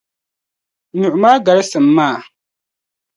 Nyuɣu 0.99 1.17
maa 1.21 1.43
galisim 1.45 1.85
maa. 1.95 2.17